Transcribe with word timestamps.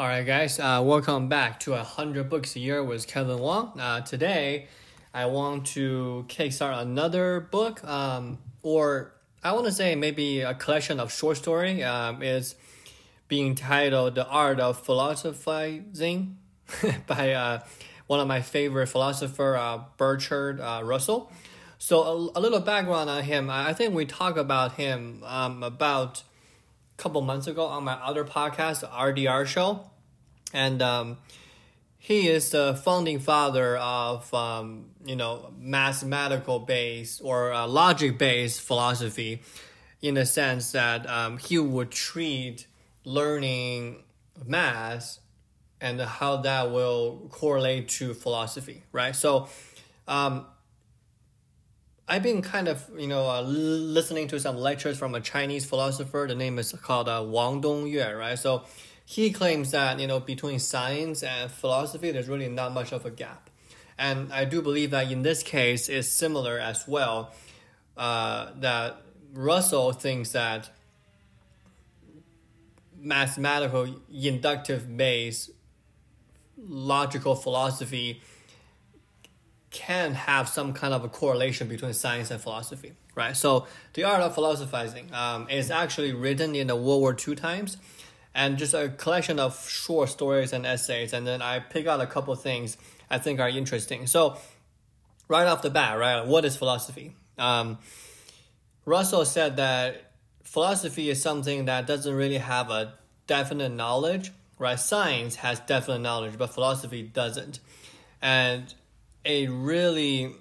All 0.00 0.06
right, 0.06 0.24
guys, 0.24 0.58
uh, 0.58 0.80
welcome 0.82 1.28
back 1.28 1.60
to 1.60 1.72
100 1.72 2.30
Books 2.30 2.56
a 2.56 2.58
Year 2.58 2.82
with 2.82 3.06
Kevin 3.06 3.38
Wong. 3.38 3.78
Uh, 3.78 4.00
today, 4.00 4.66
I 5.12 5.26
want 5.26 5.66
to 5.74 6.24
kickstart 6.26 6.80
another 6.80 7.40
book, 7.40 7.84
um, 7.84 8.38
or 8.62 9.12
I 9.44 9.52
want 9.52 9.66
to 9.66 9.72
say 9.72 9.94
maybe 9.96 10.40
a 10.40 10.54
collection 10.54 11.00
of 11.00 11.12
short 11.12 11.36
story. 11.36 11.84
Um, 11.84 12.22
is 12.22 12.54
being 13.28 13.54
titled 13.54 14.14
"The 14.14 14.26
Art 14.26 14.58
of 14.58 14.80
Philosophizing" 14.80 16.38
by 17.06 17.32
uh, 17.32 17.60
one 18.06 18.20
of 18.20 18.26
my 18.26 18.40
favorite 18.40 18.86
philosopher, 18.86 19.54
uh, 19.54 19.80
Bertrand 19.98 20.62
uh, 20.62 20.80
Russell. 20.82 21.30
So 21.76 22.00
a, 22.00 22.38
a, 22.38 22.40
little 22.40 22.60
background 22.60 23.10
on 23.10 23.22
him. 23.24 23.50
I 23.50 23.74
think 23.74 23.92
we 23.94 24.06
talked 24.06 24.38
about 24.38 24.76
him 24.76 25.22
um, 25.26 25.62
about 25.62 26.22
couple 27.00 27.20
months 27.22 27.46
ago 27.46 27.64
on 27.64 27.84
my 27.84 27.94
other 27.94 28.24
podcast, 28.24 28.88
RDR 28.88 29.46
show 29.46 29.90
and 30.52 30.82
um, 30.82 31.18
he 31.98 32.28
is 32.28 32.50
the 32.50 32.80
founding 32.84 33.18
father 33.18 33.76
of 33.76 34.32
um, 34.34 34.86
you 35.04 35.16
know 35.16 35.52
mathematical 35.58 36.58
based 36.58 37.20
or 37.22 37.52
uh, 37.52 37.66
logic 37.66 38.18
based 38.18 38.60
philosophy, 38.60 39.42
in 40.02 40.14
the 40.14 40.26
sense 40.26 40.72
that 40.72 41.08
um, 41.08 41.38
he 41.38 41.58
would 41.58 41.90
treat 41.90 42.66
learning 43.04 44.02
math 44.44 45.18
and 45.80 46.00
how 46.00 46.36
that 46.36 46.70
will 46.70 47.28
correlate 47.30 47.88
to 47.88 48.14
philosophy, 48.14 48.82
right? 48.92 49.14
So. 49.14 49.48
Um, 50.08 50.46
I've 52.10 52.24
been 52.24 52.42
kind 52.42 52.66
of, 52.68 52.84
you 52.98 53.06
know, 53.06 53.30
uh, 53.30 53.40
listening 53.40 54.26
to 54.28 54.40
some 54.40 54.56
lectures 54.56 54.98
from 54.98 55.14
a 55.14 55.20
Chinese 55.20 55.64
philosopher. 55.64 56.26
The 56.28 56.34
name 56.34 56.58
is 56.58 56.72
called 56.72 57.08
uh, 57.08 57.24
Wang 57.26 57.62
Dongyue, 57.62 58.18
right? 58.18 58.36
So 58.36 58.64
he 59.10 59.32
claims 59.32 59.72
that 59.72 59.98
you 59.98 60.06
know 60.06 60.20
between 60.20 60.60
science 60.60 61.24
and 61.24 61.50
philosophy 61.50 62.12
there's 62.12 62.28
really 62.28 62.48
not 62.48 62.72
much 62.72 62.92
of 62.92 63.04
a 63.04 63.10
gap 63.10 63.50
and 63.98 64.32
i 64.32 64.44
do 64.44 64.62
believe 64.62 64.92
that 64.92 65.10
in 65.10 65.22
this 65.22 65.42
case 65.42 65.88
it's 65.88 66.08
similar 66.08 66.60
as 66.60 66.86
well 66.86 67.32
uh, 67.96 68.50
that 68.54 69.02
russell 69.34 69.90
thinks 69.92 70.30
that 70.30 70.70
mathematical 73.00 73.96
inductive 74.12 74.96
based 74.96 75.50
logical 76.56 77.34
philosophy 77.34 78.22
can 79.70 80.14
have 80.14 80.48
some 80.48 80.72
kind 80.72 80.92
of 80.92 81.04
a 81.04 81.08
correlation 81.08 81.68
between 81.68 81.92
science 81.92 82.30
and 82.30 82.40
philosophy 82.40 82.92
right 83.14 83.36
so 83.36 83.66
the 83.94 84.04
art 84.04 84.20
of 84.20 84.34
philosophizing 84.34 85.08
um, 85.14 85.48
is 85.48 85.70
actually 85.70 86.12
written 86.12 86.54
in 86.54 86.66
the 86.66 86.76
world 86.76 87.00
war 87.00 87.16
ii 87.28 87.34
times 87.34 87.76
and 88.34 88.58
just 88.58 88.74
a 88.74 88.88
collection 88.88 89.38
of 89.38 89.68
short 89.68 90.08
stories 90.08 90.52
and 90.52 90.64
essays. 90.64 91.12
And 91.12 91.26
then 91.26 91.42
I 91.42 91.58
pick 91.58 91.86
out 91.86 92.00
a 92.00 92.06
couple 92.06 92.34
things 92.36 92.76
I 93.10 93.18
think 93.18 93.40
are 93.40 93.48
interesting. 93.48 94.06
So, 94.06 94.36
right 95.28 95.46
off 95.46 95.62
the 95.62 95.70
bat, 95.70 95.98
right, 95.98 96.26
what 96.26 96.44
is 96.44 96.56
philosophy? 96.56 97.14
Um, 97.38 97.78
Russell 98.84 99.24
said 99.24 99.56
that 99.56 100.12
philosophy 100.44 101.10
is 101.10 101.20
something 101.20 101.64
that 101.66 101.86
doesn't 101.86 102.14
really 102.14 102.38
have 102.38 102.70
a 102.70 102.94
definite 103.26 103.70
knowledge, 103.70 104.32
right? 104.58 104.78
Science 104.78 105.36
has 105.36 105.60
definite 105.60 106.00
knowledge, 106.00 106.38
but 106.38 106.48
philosophy 106.50 107.02
doesn't. 107.02 107.60
And 108.22 108.72
it 109.24 109.50
really 109.50 110.34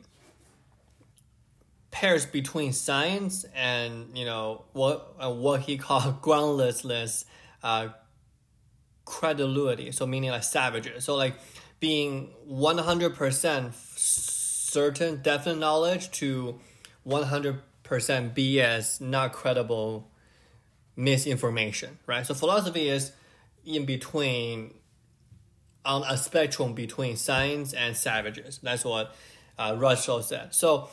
pairs 1.91 2.25
between 2.25 2.71
science 2.71 3.45
and 3.55 4.17
you 4.17 4.25
know 4.25 4.63
what 4.73 5.15
uh, 5.21 5.31
what 5.31 5.61
he 5.61 5.77
called 5.77 6.21
groundlessness 6.21 7.25
uh, 7.63 7.89
credulity, 9.05 9.91
so 9.91 10.05
meaning 10.05 10.29
like 10.29 10.43
savages. 10.43 11.03
So 11.03 11.15
like 11.15 11.35
being 11.79 12.29
one 12.45 12.77
hundred 12.77 13.15
percent 13.15 13.73
certain, 13.75 15.21
definite 15.21 15.59
knowledge 15.59 16.11
to 16.11 16.59
one 17.03 17.23
hundred 17.23 17.61
percent 17.83 18.35
BS, 18.35 19.01
not 19.01 19.33
credible 19.33 20.09
misinformation, 20.95 21.97
right? 22.05 22.25
So 22.25 22.33
philosophy 22.33 22.87
is 22.87 23.11
in 23.65 23.85
between 23.85 24.73
on 25.89 26.03
a 26.07 26.15
spectrum 26.15 26.73
between 26.73 27.17
science 27.17 27.73
and 27.73 27.97
savages. 27.97 28.59
That's 28.61 28.85
what 28.85 29.15
uh, 29.57 29.75
Russell 29.75 30.21
said. 30.21 30.53
So 30.53 30.89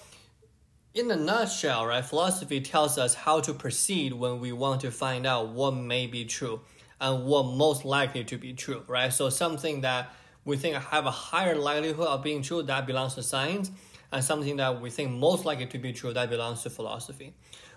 in 0.95 1.11
a 1.11 1.17
nutshell, 1.17 1.85
right, 1.85 2.03
philosophy 2.03 2.63
tells 2.63 2.97
us 2.97 3.13
how 3.13 3.41
to 3.41 3.53
proceed 3.53 4.15
when 4.15 4.41
we 4.41 4.53
want 4.53 4.81
to 4.81 4.91
find 4.91 5.27
out 5.27 5.51
what 5.51 5.73
may 5.73 6.07
be 6.07 6.25
true 6.25 6.63
and 6.99 7.27
what 7.27 7.43
most 7.43 7.85
likely 7.85 8.25
to 8.25 8.39
be 8.39 8.55
true, 8.55 8.85
right? 8.89 9.13
So 9.13 9.29
something 9.29 9.83
that 9.83 10.15
we 10.47 10.57
think 10.57 10.77
have 10.77 11.05
a 11.05 11.11
higher 11.11 11.55
likelihood 11.55 12.07
of 12.07 12.23
being 12.23 12.41
true 12.41 12.63
that 12.63 12.87
belongs 12.87 13.17
to 13.17 13.23
science, 13.23 13.71
and 14.11 14.25
something 14.25 14.57
that 14.57 14.81
we 14.81 14.89
think 14.89 15.11
most 15.11 15.45
likely 15.45 15.67
to 15.67 15.79
be 15.79 15.93
true 15.93 16.15
that 16.15 16.31
belongs 16.31 16.63
to 16.63 16.71
philosophy, 16.71 17.35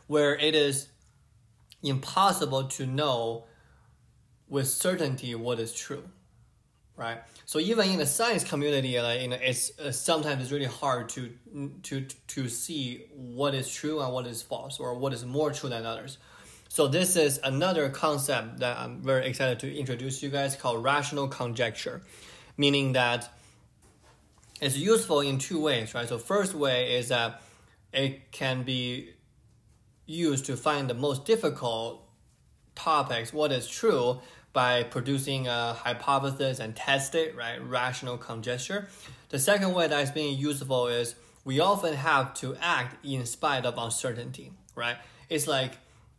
where 0.07 0.37
it 0.37 0.55
is 0.55 0.87
impossible 1.83 2.63
to 2.69 2.85
know 2.85 3.43
with 4.47 4.69
certainty 4.69 5.35
what 5.35 5.59
is 5.59 5.73
true, 5.73 6.03
right? 6.99 7.19
So 7.45 7.59
even 7.59 7.89
in 7.89 7.97
the 7.97 8.05
science 8.05 8.43
community, 8.43 8.99
like, 9.01 9.21
you 9.21 9.29
know, 9.29 9.37
it's 9.41 9.71
uh, 9.79 9.91
sometimes 9.91 10.43
it's 10.43 10.51
really 10.51 10.65
hard 10.65 11.09
to 11.09 11.31
to 11.83 12.01
to 12.27 12.49
see 12.49 13.05
what 13.15 13.55
is 13.55 13.73
true 13.73 14.01
and 14.01 14.13
what 14.13 14.27
is 14.27 14.41
false, 14.41 14.79
or 14.79 14.93
what 14.93 15.13
is 15.13 15.25
more 15.25 15.51
true 15.51 15.69
than 15.69 15.85
others. 15.85 16.17
So 16.67 16.87
this 16.87 17.15
is 17.15 17.39
another 17.43 17.89
concept 17.89 18.59
that 18.59 18.77
I'm 18.77 19.01
very 19.01 19.25
excited 19.25 19.59
to 19.61 19.75
introduce 19.75 20.21
you 20.21 20.29
guys 20.29 20.55
called 20.55 20.83
rational 20.83 21.27
conjecture, 21.27 22.03
meaning 22.57 22.93
that 22.93 23.33
it's 24.61 24.77
useful 24.77 25.21
in 25.21 25.39
two 25.39 25.59
ways, 25.61 25.95
right? 25.95 26.07
So 26.07 26.19
first 26.19 26.53
way 26.53 26.97
is 26.97 27.07
that 27.07 27.41
it 27.91 28.31
can 28.31 28.63
be 28.63 29.13
used 30.05 30.45
to 30.45 30.57
find 30.57 30.89
the 30.89 30.93
most 30.93 31.25
difficult 31.25 32.03
topics, 32.75 33.33
what 33.33 33.51
is 33.51 33.67
true, 33.67 34.19
by 34.53 34.83
producing 34.83 35.47
a 35.47 35.73
hypothesis 35.73 36.59
and 36.59 36.75
test 36.75 37.15
it, 37.15 37.35
right? 37.35 37.61
Rational 37.63 38.17
conjecture. 38.17 38.87
The 39.29 39.39
second 39.39 39.73
way 39.73 39.87
that 39.87 40.01
is 40.01 40.11
being 40.11 40.37
useful 40.37 40.87
is 40.87 41.15
we 41.45 41.59
often 41.59 41.93
have 41.93 42.33
to 42.35 42.55
act 42.59 43.05
in 43.05 43.25
spite 43.25 43.65
of 43.65 43.77
uncertainty, 43.77 44.51
right? 44.75 44.97
It's 45.29 45.47
like 45.47 45.77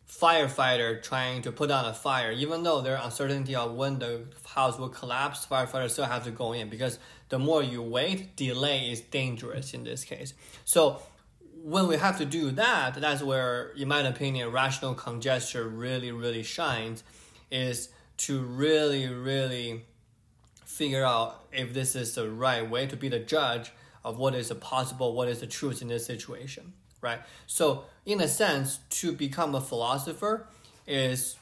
firefighter 0.08 1.02
trying 1.02 1.42
to 1.42 1.52
put 1.52 1.70
out 1.70 1.88
a 1.88 1.92
fire, 1.92 2.32
even 2.32 2.62
though 2.62 2.80
there's 2.80 3.00
uncertainty 3.02 3.54
of 3.54 3.74
when 3.74 3.98
the 3.98 4.24
house 4.44 4.78
will 4.78 4.88
collapse, 4.88 5.46
firefighters 5.46 5.90
still 5.90 6.04
have 6.04 6.24
to 6.24 6.30
go 6.30 6.52
in 6.52 6.68
because 6.68 6.98
the 7.28 7.38
more 7.38 7.62
you 7.62 7.80
wait, 7.82 8.36
delay 8.36 8.90
is 8.90 9.00
dangerous 9.00 9.72
in 9.72 9.84
this 9.84 10.04
case. 10.04 10.34
So 10.64 11.00
when 11.62 11.86
we 11.86 11.96
have 11.96 12.18
to 12.18 12.24
do 12.24 12.50
that, 12.52 12.94
that's 12.94 13.22
where, 13.22 13.68
in 13.76 13.88
my 13.88 14.00
opinion, 14.00 14.50
rational 14.50 14.94
conjecture 14.94 15.68
really, 15.68 16.10
really 16.10 16.42
shines, 16.42 17.04
is 17.50 17.90
to 18.20 18.40
really, 18.40 19.08
really 19.08 19.84
figure 20.64 21.04
out 21.04 21.44
if 21.52 21.72
this 21.72 21.96
is 21.96 22.14
the 22.14 22.30
right 22.30 22.68
way 22.68 22.86
to 22.86 22.96
be 22.96 23.08
the 23.08 23.18
judge 23.18 23.72
of 24.04 24.18
what 24.18 24.34
is 24.34 24.52
possible, 24.60 25.14
what 25.14 25.28
is 25.28 25.40
the 25.40 25.46
truth 25.46 25.82
in 25.82 25.88
this 25.88 26.06
situation, 26.06 26.72
right? 27.00 27.20
So, 27.46 27.84
in 28.04 28.20
a 28.20 28.28
sense, 28.28 28.78
to 29.00 29.12
become 29.12 29.54
a 29.54 29.60
philosopher 29.60 30.46
is 30.86 31.36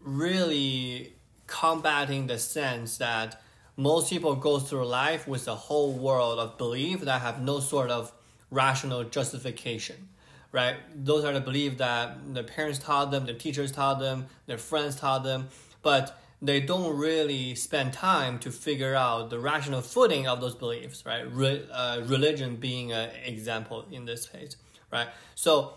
really 0.00 1.14
combating 1.46 2.26
the 2.26 2.38
sense 2.38 2.98
that 2.98 3.40
most 3.76 4.10
people 4.10 4.34
go 4.34 4.58
through 4.58 4.86
life 4.86 5.26
with 5.28 5.46
a 5.46 5.54
whole 5.54 5.92
world 5.92 6.38
of 6.38 6.58
belief 6.58 7.00
that 7.02 7.20
have 7.20 7.40
no 7.40 7.60
sort 7.60 7.90
of 7.90 8.12
rational 8.50 9.04
justification 9.04 10.08
right 10.52 10.76
those 10.94 11.24
are 11.24 11.32
the 11.32 11.40
beliefs 11.40 11.76
that 11.76 12.16
the 12.34 12.42
parents 12.42 12.78
taught 12.78 13.10
them 13.10 13.26
the 13.26 13.34
teachers 13.34 13.70
taught 13.70 13.98
them 13.98 14.26
their 14.46 14.58
friends 14.58 14.96
taught 14.96 15.22
them 15.22 15.48
but 15.82 16.20
they 16.40 16.60
don't 16.60 16.96
really 16.96 17.54
spend 17.54 17.92
time 17.92 18.38
to 18.38 18.50
figure 18.50 18.94
out 18.94 19.30
the 19.30 19.38
rational 19.38 19.80
footing 19.80 20.28
of 20.28 20.40
those 20.40 20.54
beliefs, 20.54 21.04
right? 21.04 21.30
Re, 21.32 21.66
uh, 21.72 22.02
religion 22.04 22.56
being 22.56 22.92
an 22.92 23.10
example 23.24 23.86
in 23.90 24.04
this 24.04 24.28
case, 24.28 24.56
right? 24.92 25.08
So 25.34 25.74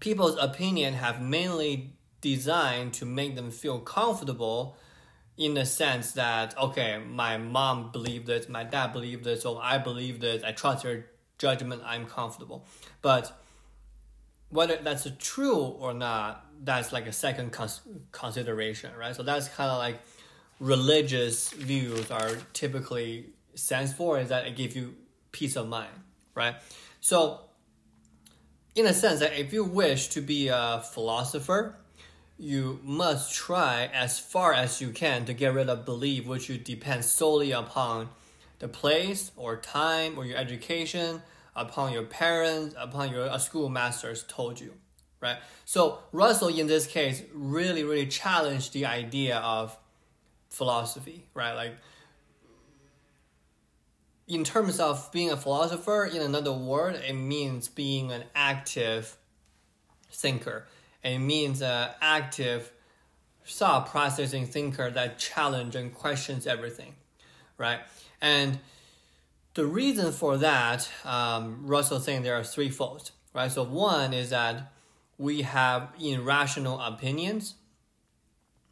people's 0.00 0.36
opinion 0.38 0.94
have 0.94 1.22
mainly 1.22 1.92
designed 2.20 2.94
to 2.94 3.06
make 3.06 3.36
them 3.36 3.50
feel 3.50 3.78
comfortable 3.78 4.76
in 5.36 5.54
the 5.54 5.64
sense 5.64 6.12
that 6.12 6.56
okay, 6.58 6.98
my 6.98 7.38
mom 7.38 7.92
believed 7.92 8.26
this, 8.26 8.48
my 8.48 8.64
dad 8.64 8.92
believed 8.92 9.24
this, 9.24 9.42
so 9.42 9.58
I 9.58 9.78
believe 9.78 10.20
this, 10.20 10.42
I 10.42 10.52
trust 10.52 10.84
her 10.84 11.06
judgment, 11.38 11.82
I'm 11.84 12.06
comfortable. 12.06 12.66
But 13.00 13.40
whether 14.50 14.76
that's 14.76 15.06
true 15.18 15.56
or 15.56 15.94
not, 15.94 16.46
that's 16.62 16.92
like 16.92 17.06
a 17.06 17.12
second 17.12 17.52
cons- 17.52 17.80
consideration, 18.12 18.90
right? 18.98 19.14
So 19.16 19.22
that's 19.22 19.48
kind 19.48 19.70
of 19.70 19.78
like 19.78 20.00
religious 20.58 21.50
views 21.52 22.10
are 22.10 22.32
typically 22.52 23.30
stands 23.54 23.92
for 23.92 24.18
is 24.18 24.28
that 24.28 24.46
it 24.46 24.56
gives 24.56 24.76
you 24.76 24.94
peace 25.32 25.56
of 25.56 25.68
mind, 25.68 25.92
right? 26.34 26.56
So, 27.00 27.40
in 28.74 28.86
a 28.86 28.94
sense, 28.94 29.20
that 29.20 29.38
if 29.38 29.52
you 29.52 29.64
wish 29.64 30.08
to 30.08 30.20
be 30.20 30.48
a 30.48 30.82
philosopher, 30.92 31.76
you 32.38 32.80
must 32.82 33.34
try 33.34 33.90
as 33.92 34.18
far 34.18 34.52
as 34.54 34.80
you 34.80 34.90
can 34.90 35.24
to 35.26 35.34
get 35.34 35.52
rid 35.52 35.68
of 35.68 35.84
belief 35.84 36.26
which 36.26 36.48
you 36.48 36.56
depend 36.56 37.04
solely 37.04 37.52
upon 37.52 38.08
the 38.60 38.68
place 38.68 39.32
or 39.36 39.56
time 39.56 40.16
or 40.16 40.24
your 40.24 40.38
education, 40.38 41.22
upon 41.60 41.92
your 41.92 42.04
parents, 42.04 42.74
upon 42.78 43.10
your 43.10 43.38
schoolmasters 43.38 44.24
told 44.28 44.60
you, 44.60 44.74
right? 45.20 45.36
So 45.64 46.00
Russell 46.12 46.48
in 46.48 46.66
this 46.66 46.86
case 46.86 47.22
really, 47.34 47.84
really 47.84 48.06
challenged 48.06 48.72
the 48.72 48.86
idea 48.86 49.38
of 49.38 49.76
philosophy, 50.48 51.26
right? 51.34 51.54
Like 51.54 51.76
in 54.26 54.44
terms 54.44 54.80
of 54.80 55.10
being 55.12 55.30
a 55.30 55.36
philosopher, 55.36 56.04
in 56.04 56.22
another 56.22 56.52
word, 56.52 56.94
it 56.94 57.14
means 57.14 57.68
being 57.68 58.12
an 58.12 58.24
active 58.34 59.16
thinker 60.12 60.66
it 61.02 61.18
means 61.18 61.62
an 61.62 61.90
active 62.00 62.70
thought 63.46 63.90
processing 63.90 64.46
thinker 64.46 64.90
that 64.90 65.18
challenge 65.18 65.74
and 65.74 65.94
questions 65.94 66.46
everything, 66.46 66.94
right? 67.56 67.80
And 68.20 68.58
the 69.60 69.66
reason 69.66 70.10
for 70.10 70.38
that, 70.38 70.88
um, 71.04 71.66
Russell 71.66 72.00
saying 72.00 72.22
there 72.22 72.34
are 72.34 72.42
three 72.42 72.70
folds, 72.70 73.12
right? 73.34 73.52
So 73.52 73.62
one 73.62 74.14
is 74.14 74.30
that 74.30 74.72
we 75.18 75.42
have 75.42 75.90
irrational 76.02 76.80
opinions, 76.80 77.56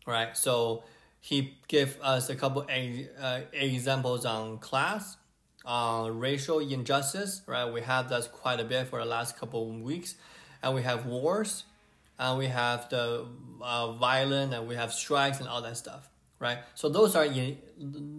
right? 0.06 0.34
So 0.34 0.84
he 1.20 1.58
gave 1.68 2.00
us 2.00 2.30
a 2.30 2.34
couple 2.34 2.64
a, 2.70 3.06
uh, 3.20 3.40
examples 3.52 4.24
on 4.24 4.60
class, 4.60 5.18
on 5.62 6.18
racial 6.18 6.60
injustice, 6.60 7.42
right? 7.46 7.70
We 7.70 7.82
have 7.82 8.08
that 8.08 8.32
quite 8.32 8.58
a 8.58 8.64
bit 8.64 8.86
for 8.88 8.98
the 8.98 9.04
last 9.04 9.38
couple 9.38 9.70
of 9.70 9.82
weeks, 9.82 10.14
and 10.62 10.74
we 10.74 10.80
have 10.84 11.04
wars, 11.04 11.64
and 12.18 12.38
we 12.38 12.46
have 12.46 12.88
the 12.88 13.26
uh, 13.60 13.92
and 14.00 14.66
we 14.66 14.74
have 14.74 14.94
strikes 14.94 15.38
and 15.40 15.48
all 15.50 15.60
that 15.60 15.76
stuff, 15.76 16.08
right? 16.38 16.60
So 16.74 16.88
those 16.88 17.14
are 17.14 17.26
in, 17.26 17.58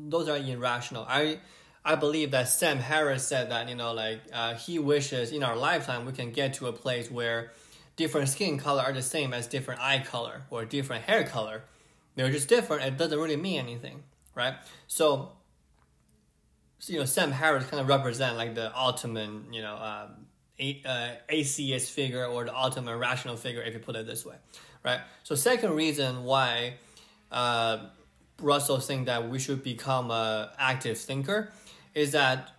those 0.07 0.29
are 0.29 0.37
irrational. 0.37 1.07
I 1.09 1.39
I 1.83 1.95
believe 1.95 2.31
that 2.31 2.49
Sam 2.49 2.79
Harris 2.79 3.25
said 3.25 3.51
that 3.51 3.69
you 3.69 3.75
know 3.75 3.93
like 3.93 4.21
uh, 4.33 4.55
he 4.55 4.79
wishes 4.79 5.31
in 5.31 5.43
our 5.43 5.55
lifetime 5.55 6.05
we 6.05 6.11
can 6.11 6.31
get 6.31 6.53
to 6.55 6.67
a 6.67 6.73
place 6.73 7.09
where 7.09 7.51
different 7.95 8.29
skin 8.29 8.57
color 8.57 8.81
are 8.81 8.93
the 8.93 9.01
same 9.01 9.33
as 9.33 9.47
different 9.47 9.81
eye 9.81 10.03
color 10.05 10.43
or 10.49 10.65
different 10.65 11.03
hair 11.03 11.23
color. 11.23 11.63
They're 12.15 12.31
just 12.31 12.47
different. 12.47 12.83
It 12.83 12.97
doesn't 12.97 13.17
really 13.17 13.37
mean 13.37 13.59
anything, 13.59 14.03
right? 14.35 14.55
So, 14.87 15.33
so 16.79 16.93
you 16.93 16.99
know 16.99 17.05
Sam 17.05 17.31
Harris 17.31 17.65
kind 17.65 17.81
of 17.81 17.87
represent 17.87 18.37
like 18.37 18.55
the 18.55 18.77
ultimate 18.77 19.53
you 19.53 19.61
know. 19.61 19.75
Um, 19.75 20.25
a, 20.61 20.81
uh, 20.85 21.77
figure 21.79 22.25
or 22.25 22.43
the 22.43 22.53
ultimate 22.53 22.97
rational 22.97 23.37
figure, 23.37 23.61
if 23.61 23.73
you 23.73 23.79
put 23.79 23.95
it 23.95 24.05
this 24.05 24.25
way, 24.25 24.35
right? 24.83 24.99
So, 25.23 25.33
second 25.35 25.73
reason 25.73 26.25
why 26.25 26.73
uh, 27.31 27.85
Russell 28.41 28.79
think 28.79 29.05
that 29.05 29.29
we 29.29 29.39
should 29.39 29.63
become 29.63 30.11
an 30.11 30.49
active 30.57 30.97
thinker 30.97 31.53
is 31.99 32.11
that 32.13 32.51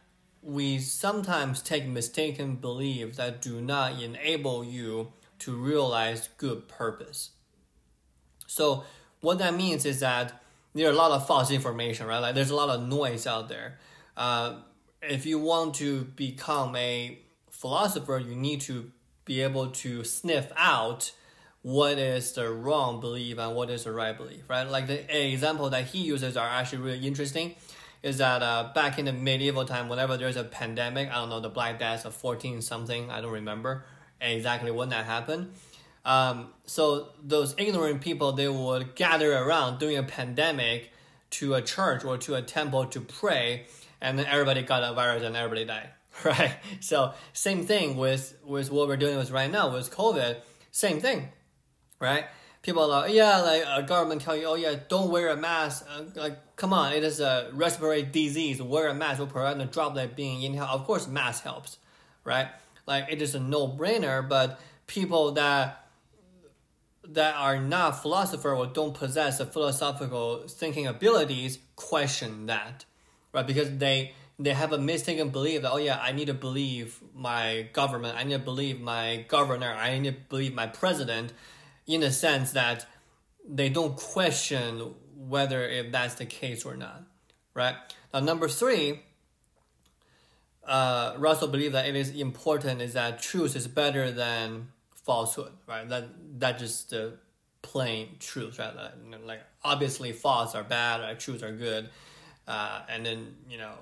we 0.43 0.79
sometimes 0.79 1.61
take 1.63 1.87
mistaken 1.87 2.57
beliefs 2.57 3.17
that 3.17 3.43
do 3.43 3.61
not 3.61 4.01
enable 4.01 4.65
you 4.65 5.13
to 5.41 5.53
realize 5.57 6.29
good 6.37 6.69
purpose. 6.69 7.31
So, 8.47 8.85
what 9.21 9.39
that 9.39 9.55
means 9.55 9.85
is 9.85 10.01
that 10.01 10.43
there 10.75 10.89
are 10.89 10.93
a 10.93 10.97
lot 10.97 11.11
of 11.11 11.27
false 11.27 11.51
information, 11.51 12.07
right? 12.07 12.19
Like 12.19 12.35
there's 12.35 12.51
a 12.51 12.55
lot 12.55 12.69
of 12.69 12.87
noise 12.87 13.27
out 13.27 13.49
there. 13.49 13.79
Uh, 14.17 14.57
if 15.03 15.27
you 15.27 15.39
want 15.39 15.75
to 15.77 16.05
become 16.05 16.77
a 16.77 17.19
philosopher, 17.51 18.19
you 18.19 18.35
need 18.35 18.61
to 18.63 18.91
be 19.25 19.43
able 19.43 19.69
to 19.69 20.05
sniff 20.05 20.51
out 20.57 21.13
what 21.63 21.99
is 21.99 22.33
the 22.33 22.51
wrong 22.51 23.01
belief 23.01 23.39
and 23.39 23.55
what 23.55 23.69
is 23.69 23.85
the 23.85 23.93
right 23.93 24.17
belief, 24.17 24.49
right? 24.49 24.69
Like 24.69 24.87
the 24.87 25.33
example 25.33 25.69
that 25.71 25.85
he 25.87 25.99
uses 25.99 26.37
are 26.37 26.49
actually 26.49 26.83
really 26.83 27.07
interesting. 27.07 27.55
Is 28.03 28.19
that 28.19 28.43
uh, 28.43 28.71
back 28.75 28.99
in 28.99 29.05
the 29.05 29.13
medieval 29.13 29.65
time, 29.65 29.89
whenever 29.89 30.17
there's 30.17 30.37
a 30.37 30.45
pandemic, 30.45 31.11
I 31.11 31.17
don't 31.17 31.29
know 31.29 31.41
the 31.41 31.51
Black 31.51 31.79
Death 31.79 32.07
of 32.07 32.15
fourteen 32.15 32.63
something, 32.63 33.11
I 33.11 33.21
don't 33.21 33.33
remember 33.33 33.85
exactly 34.21 34.71
when 34.71 34.89
that 34.91 35.05
happened. 35.05 35.53
Um, 36.05 36.49
so 36.65 37.09
those 37.23 37.55
ignorant 37.59 38.01
people 38.01 38.33
they 38.33 38.49
would 38.49 38.95
gather 38.95 39.37
around 39.37 39.79
during 39.79 39.99
a 39.99 40.03
pandemic 40.03 40.93
to 41.31 41.55
a 41.55 41.63
church 41.63 42.05
or 42.05 42.17
to 42.19 42.35
a 42.35 42.43
temple 42.43 42.87
to 42.87 43.01
pray, 43.01 43.67
and 44.01 44.19
then 44.19 44.27
everybody 44.27 44.63
got 44.63 44.83
a 44.83 44.95
virus 44.95 45.23
and 45.23 45.37
everybody 45.37 45.65
died. 45.65 45.91
right? 46.25 46.57
So 46.81 47.13
same 47.33 47.67
thing 47.67 47.97
with 47.97 48.39
with 48.45 48.71
what 48.71 48.89
we're 48.89 48.97
doing 48.97 49.17
with 49.17 49.31
right 49.31 49.51
now 49.51 49.73
with 49.73 49.91
COVID. 49.91 50.41
Same 50.71 51.01
thing, 51.01 51.29
right? 51.99 52.27
People 52.63 52.83
are 52.83 53.03
like, 53.03 53.15
yeah, 53.15 53.39
like 53.39 53.65
a 53.67 53.83
government 53.83 54.21
tell 54.21 54.37
you, 54.37 54.47
oh 54.47 54.55
yeah, 54.55 54.75
don't 54.89 55.11
wear 55.11 55.29
a 55.29 55.37
mask. 55.37 55.87
Uh, 55.89 56.03
like, 56.15 56.57
come 56.57 56.75
on, 56.75 56.93
it 56.93 57.03
is 57.03 57.19
a 57.21 57.51
respiratory 57.55 58.03
disease. 58.03 58.61
Wear 58.61 58.89
a 58.89 58.95
mask 58.95 59.19
will 59.19 59.27
prevent 59.27 59.59
the 59.59 59.65
droplet 59.65 60.15
being 60.15 60.43
inhaled. 60.43 60.81
Of 60.81 60.87
course, 60.87 61.07
mask 61.07 61.43
helps, 61.43 61.79
right? 62.23 62.49
Like 62.87 63.07
it 63.09 63.23
is 63.23 63.35
a 63.35 63.41
no 63.41 63.67
brainer. 63.67 64.29
But 64.29 64.61
people 64.87 65.33
that 65.33 65.87
that 67.05 67.35
are 67.35 67.59
not 67.59 68.03
philosopher 68.03 68.55
or 68.55 68.67
don't 68.67 68.95
possess 68.95 69.39
the 69.39 69.47
philosophical 69.47 70.45
thinking 70.47 70.87
abilities 70.87 71.59
question 71.77 72.47
that, 72.47 72.85
right? 73.33 73.47
Because 73.47 73.79
they 73.79 74.13
they 74.39 74.55
have 74.55 74.73
a 74.73 74.79
mistaken 74.79 75.29
belief 75.29 75.63
that 75.63 75.71
oh 75.71 75.77
yeah 75.77 75.99
i 76.03 76.13
need 76.13 76.25
to 76.25 76.35
believe 76.35 76.99
my 77.15 77.69
government 77.75 78.17
i 78.17 78.25
need 78.25 78.33
to 78.33 78.39
believe 78.39 78.81
my 78.81 79.23
governor 79.29 79.71
i 79.75 79.99
need 79.99 80.15
to 80.15 80.21
believe 80.31 80.55
my 80.55 80.67
president 80.67 81.31
in 81.87 82.01
the 82.01 82.11
sense 82.11 82.53
that 82.53 82.87
they 83.49 83.69
don't 83.69 83.97
question 83.97 84.95
whether 85.17 85.63
if 85.69 85.93
that's 85.93 86.15
the 86.15 86.27
case 86.27 86.65
or 86.65 86.77
not 86.77 87.03
right? 87.55 87.75
Now 88.13 88.21
number 88.21 88.49
three 88.49 89.03
uh, 90.65 91.15
russell 91.19 91.49
believed 91.49 91.75
that 91.75 91.87
it 91.87 91.97
is 91.97 92.11
important 92.11 92.81
is 92.81 92.93
that 92.93 93.21
truth 93.21 93.57
is 93.57 93.67
better 93.67 94.11
than 94.11 94.69
falsehood 94.95 95.53
right? 95.67 95.89
That 95.89 96.09
that 96.41 96.59
just 96.59 96.91
the 96.91 97.15
plain 97.63 98.17
truth 98.19 98.59
right? 98.59 98.75
Like, 98.75 99.27
like 99.27 99.41
obviously 99.65 100.13
false 100.13 100.55
are 100.55 100.65
bad 100.65 101.01
right? 101.01 101.19
Truths 101.19 101.43
are 101.43 101.53
good 101.53 101.89
uh, 102.47 102.83
and 102.89 103.05
then 103.05 103.37
you 103.49 103.59
know 103.59 103.73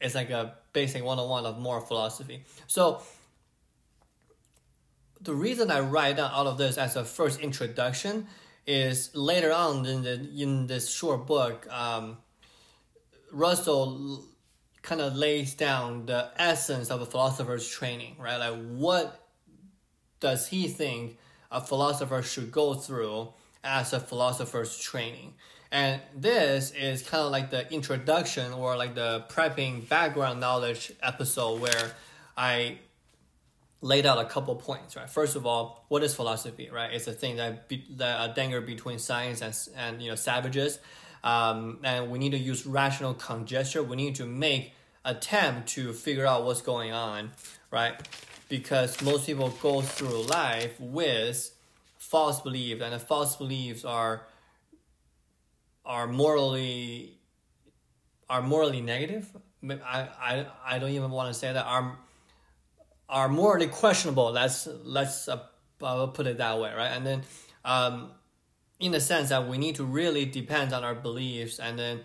it's 0.00 0.14
like 0.14 0.30
a 0.30 0.54
basic 0.72 1.02
one-on-one 1.02 1.46
of 1.46 1.58
moral 1.58 1.80
philosophy. 1.80 2.44
So 2.66 3.00
the 5.24 5.34
reason 5.34 5.70
I 5.70 5.80
write 5.80 6.16
down 6.16 6.30
all 6.30 6.46
of 6.46 6.58
this 6.58 6.78
as 6.78 6.96
a 6.96 7.04
first 7.04 7.40
introduction 7.40 8.26
is 8.66 9.10
later 9.14 9.52
on 9.52 9.84
in 9.86 10.02
the 10.02 10.14
in 10.36 10.66
this 10.66 10.90
short 10.90 11.26
book, 11.26 11.66
um, 11.70 12.18
Russell 13.32 14.24
kind 14.82 15.00
of 15.00 15.16
lays 15.16 15.54
down 15.54 16.06
the 16.06 16.30
essence 16.36 16.90
of 16.90 17.00
a 17.00 17.06
philosopher's 17.06 17.66
training, 17.68 18.16
right? 18.18 18.36
Like 18.36 18.54
what 18.76 19.28
does 20.20 20.48
he 20.48 20.68
think 20.68 21.18
a 21.50 21.60
philosopher 21.60 22.22
should 22.22 22.52
go 22.52 22.74
through 22.74 23.32
as 23.62 23.92
a 23.92 24.00
philosopher's 24.00 24.78
training? 24.78 25.34
And 25.72 26.00
this 26.14 26.70
is 26.70 27.02
kind 27.02 27.24
of 27.24 27.32
like 27.32 27.50
the 27.50 27.70
introduction 27.72 28.52
or 28.52 28.76
like 28.76 28.94
the 28.94 29.24
prepping 29.28 29.88
background 29.88 30.38
knowledge 30.38 30.92
episode 31.02 31.60
where 31.60 31.92
I 32.36 32.78
laid 33.84 34.06
out 34.06 34.18
a 34.18 34.24
couple 34.24 34.56
points, 34.56 34.96
right? 34.96 35.10
First 35.10 35.36
of 35.36 35.44
all, 35.44 35.84
what 35.88 36.02
is 36.02 36.14
philosophy, 36.14 36.70
right? 36.72 36.90
It's 36.90 37.06
a 37.06 37.12
thing 37.12 37.36
that 37.36 37.68
be, 37.68 37.84
that 37.96 38.30
a 38.30 38.32
danger 38.32 38.62
between 38.62 38.98
science 38.98 39.42
and, 39.42 39.54
and 39.76 40.02
you 40.02 40.08
know 40.08 40.14
savages, 40.14 40.78
um, 41.22 41.80
and 41.84 42.10
we 42.10 42.18
need 42.18 42.30
to 42.30 42.38
use 42.38 42.66
rational 42.66 43.12
conjecture. 43.12 43.82
We 43.82 43.96
need 43.96 44.14
to 44.16 44.24
make 44.24 44.72
attempt 45.04 45.68
to 45.70 45.92
figure 45.92 46.26
out 46.26 46.46
what's 46.46 46.62
going 46.62 46.92
on, 46.92 47.32
right? 47.70 47.94
Because 48.48 49.02
most 49.02 49.26
people 49.26 49.50
go 49.60 49.82
through 49.82 50.22
life 50.22 50.80
with 50.80 51.54
false 51.98 52.40
beliefs, 52.40 52.80
and 52.82 52.94
the 52.94 52.98
false 52.98 53.36
beliefs 53.36 53.84
are 53.84 54.22
are 55.84 56.06
morally 56.06 57.18
are 58.30 58.40
morally 58.40 58.80
negative. 58.80 59.30
I, 59.62 60.08
I, 60.18 60.46
I 60.64 60.78
don't 60.78 60.90
even 60.90 61.10
want 61.10 61.32
to 61.32 61.38
say 61.38 61.52
that 61.52 61.66
are 61.66 61.98
are 63.08 63.28
morally 63.28 63.68
questionable. 63.68 64.32
Let's 64.32 64.66
let's 64.82 65.28
uh, 65.28 65.42
uh, 65.82 66.06
put 66.06 66.26
it 66.26 66.38
that 66.38 66.58
way, 66.58 66.72
right? 66.74 66.88
And 66.88 67.06
then, 67.06 67.22
um, 67.64 68.12
in 68.80 68.92
the 68.92 69.00
sense 69.00 69.28
that 69.28 69.48
we 69.48 69.58
need 69.58 69.76
to 69.76 69.84
really 69.84 70.24
depend 70.24 70.72
on 70.72 70.84
our 70.84 70.94
beliefs, 70.94 71.58
and 71.58 71.78
then 71.78 72.00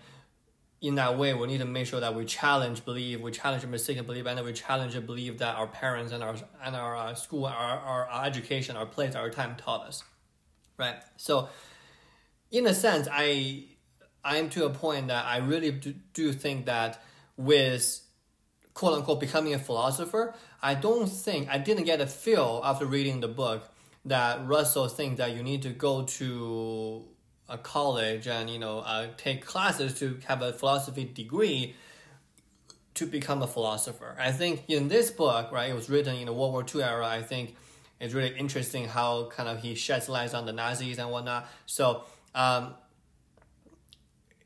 in 0.80 0.94
that 0.94 1.18
way, 1.18 1.34
we 1.34 1.46
need 1.46 1.58
to 1.58 1.66
make 1.66 1.86
sure 1.86 2.00
that 2.00 2.14
we 2.14 2.24
challenge 2.24 2.84
belief, 2.84 3.20
we 3.20 3.30
challenge 3.30 3.64
a 3.64 3.66
mistaken 3.66 4.06
belief, 4.06 4.26
and 4.26 4.38
then 4.38 4.44
we 4.44 4.52
challenge 4.52 4.94
a 4.96 5.00
belief 5.00 5.38
that 5.38 5.56
our 5.56 5.66
parents 5.66 6.12
and 6.12 6.22
our 6.22 6.36
and 6.64 6.74
our 6.74 6.96
uh, 6.96 7.14
school, 7.14 7.46
our, 7.46 7.78
our, 7.78 8.08
our 8.08 8.24
education, 8.24 8.76
our 8.76 8.86
place, 8.86 9.14
our 9.14 9.30
time 9.30 9.56
taught 9.56 9.86
us, 9.86 10.02
right? 10.78 10.96
So, 11.16 11.48
in 12.50 12.66
a 12.66 12.74
sense, 12.74 13.08
I 13.10 13.64
I'm 14.24 14.50
to 14.50 14.66
a 14.66 14.70
point 14.70 15.08
that 15.08 15.24
I 15.24 15.38
really 15.38 15.70
do, 15.72 15.94
do 16.12 16.32
think 16.32 16.66
that 16.66 17.02
with 17.36 18.00
quote 18.74 18.94
unquote 18.94 19.20
becoming 19.20 19.54
a 19.54 19.58
philosopher, 19.58 20.34
I 20.62 20.74
don't 20.74 21.08
think 21.08 21.48
I 21.48 21.58
didn't 21.58 21.84
get 21.84 22.00
a 22.00 22.06
feel 22.06 22.60
after 22.64 22.86
reading 22.86 23.20
the 23.20 23.28
book 23.28 23.68
that 24.04 24.46
Russell 24.46 24.88
thinks 24.88 25.18
that 25.18 25.34
you 25.34 25.42
need 25.42 25.62
to 25.62 25.70
go 25.70 26.04
to 26.04 27.04
a 27.48 27.58
college 27.58 28.28
and 28.28 28.48
you 28.48 28.58
know 28.58 28.78
uh, 28.80 29.08
take 29.16 29.44
classes 29.44 29.98
to 29.98 30.18
have 30.26 30.42
a 30.42 30.52
philosophy 30.52 31.04
degree 31.04 31.74
to 32.94 33.06
become 33.06 33.42
a 33.42 33.46
philosopher. 33.46 34.16
I 34.18 34.32
think 34.32 34.64
in 34.68 34.88
this 34.88 35.10
book, 35.10 35.52
right, 35.52 35.70
it 35.70 35.74
was 35.74 35.88
written 35.88 36.16
in 36.16 36.26
the 36.26 36.32
World 36.32 36.52
War 36.52 36.64
II 36.74 36.82
era. 36.82 37.06
I 37.06 37.22
think 37.22 37.56
it's 37.98 38.14
really 38.14 38.36
interesting 38.36 38.88
how 38.88 39.26
kind 39.26 39.48
of 39.48 39.60
he 39.60 39.74
sheds 39.74 40.08
light 40.08 40.34
on 40.34 40.46
the 40.46 40.52
Nazis 40.52 40.98
and 40.98 41.10
whatnot. 41.10 41.48
So 41.66 42.04
um, 42.34 42.74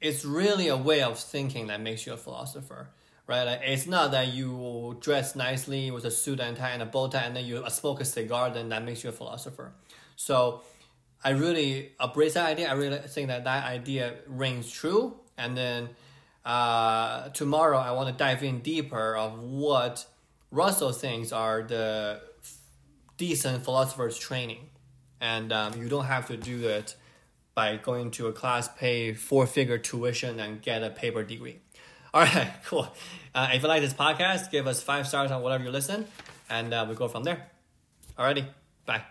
it's 0.00 0.24
really 0.24 0.68
a 0.68 0.76
way 0.76 1.02
of 1.02 1.18
thinking 1.18 1.68
that 1.68 1.80
makes 1.80 2.06
you 2.06 2.12
a 2.12 2.16
philosopher, 2.16 2.90
right? 3.26 3.44
Like, 3.44 3.60
it's 3.64 3.86
not 3.86 4.10
that 4.12 4.32
you 4.32 4.96
dress 5.00 5.34
nicely 5.34 5.90
with 5.90 6.04
a 6.04 6.10
suit 6.10 6.40
and 6.40 6.56
tie 6.56 6.70
and 6.70 6.82
a 6.82 6.86
bow 6.86 7.08
tie 7.08 7.22
and 7.22 7.36
then 7.36 7.44
you 7.44 7.64
smoke 7.70 8.00
a 8.00 8.04
cigar, 8.04 8.50
then 8.50 8.68
that 8.68 8.84
makes 8.84 9.02
you 9.02 9.10
a 9.10 9.12
philosopher. 9.12 9.72
So 10.16 10.62
I 11.22 11.30
really 11.30 11.92
embrace 12.00 12.34
that 12.34 12.46
idea. 12.46 12.68
I 12.68 12.74
really 12.74 12.98
think 12.98 13.28
that 13.28 13.44
that 13.44 13.64
idea 13.64 14.16
rings 14.26 14.70
true. 14.70 15.16
And 15.38 15.56
then 15.56 15.88
uh, 16.44 17.30
tomorrow 17.30 17.78
I 17.78 17.92
want 17.92 18.08
to 18.10 18.14
dive 18.14 18.42
in 18.42 18.60
deeper 18.60 19.16
of 19.16 19.38
what 19.38 20.06
Russell 20.50 20.92
thinks 20.92 21.32
are 21.32 21.62
the 21.62 22.20
decent 23.16 23.64
philosophers 23.64 24.18
training. 24.18 24.68
And 25.20 25.52
um, 25.52 25.80
you 25.80 25.88
don't 25.88 26.04
have 26.04 26.28
to 26.28 26.36
do 26.36 26.68
it 26.68 26.96
by 27.54 27.76
going 27.76 28.10
to 28.12 28.26
a 28.26 28.32
class, 28.32 28.68
pay 28.68 29.14
four 29.14 29.46
figure 29.46 29.78
tuition, 29.78 30.38
and 30.40 30.60
get 30.60 30.82
a 30.82 30.90
paper 30.90 31.22
degree. 31.22 31.60
All 32.14 32.22
right, 32.22 32.52
cool. 32.66 32.86
Uh, 33.34 33.50
if 33.52 33.62
you 33.62 33.68
like 33.68 33.82
this 33.82 33.92
podcast, 33.92 34.52
give 34.52 34.68
us 34.68 34.80
five 34.80 35.08
stars 35.08 35.32
on 35.32 35.42
whatever 35.42 35.64
you 35.64 35.70
listen, 35.70 36.06
and 36.48 36.72
uh, 36.72 36.86
we 36.88 36.94
go 36.94 37.08
from 37.08 37.24
there. 37.24 37.50
Alrighty, 38.16 38.46
bye. 38.86 39.02